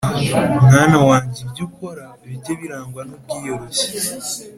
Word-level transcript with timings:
Mwana 0.67 0.97
wanjye, 1.07 1.37
ibyo 1.45 1.63
ukora 1.67 2.03
bijye 2.27 2.53
birangwa 2.61 3.01
n’ubwiyoroshye, 3.07 3.85